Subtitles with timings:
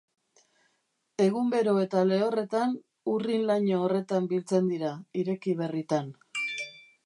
[1.25, 2.73] Egun bero eta lehorretan
[3.13, 4.93] urrin-laino horretan biltzen dira,
[5.25, 6.13] ireki berritan.